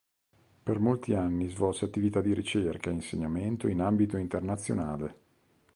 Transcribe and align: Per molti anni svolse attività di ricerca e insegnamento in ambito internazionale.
Per 0.63 0.79
molti 0.79 1.13
anni 1.13 1.47
svolse 1.49 1.85
attività 1.85 2.21
di 2.21 2.33
ricerca 2.33 2.89
e 2.89 2.93
insegnamento 2.93 3.67
in 3.67 3.81
ambito 3.81 4.17
internazionale. 4.17 5.19